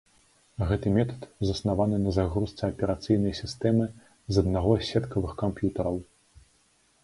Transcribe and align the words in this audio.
Гэты 0.69 0.87
метад 0.95 1.27
заснаваны 1.49 1.99
на 2.07 2.15
загрузцы 2.17 2.63
аперацыйнай 2.71 3.37
сістэмы 3.43 3.85
з 4.33 4.47
аднаго 4.47 4.73
з 4.81 4.91
сеткавых 4.91 5.31
камп'ютараў. 5.43 6.05